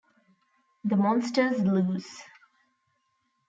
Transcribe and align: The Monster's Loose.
The 0.83 0.95
Monster's 0.95 1.59
Loose. 1.59 2.23